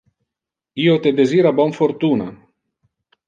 [0.85, 2.27] Io te desira bon fortuna.